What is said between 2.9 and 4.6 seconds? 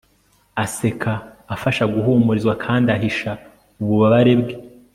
ahisha ububabare bwe